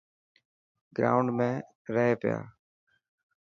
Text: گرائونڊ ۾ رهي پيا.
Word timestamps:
گرائونڊ 0.95 1.29
۾ 1.37 1.49
رهي 1.93 2.13
پيا. 2.21 2.37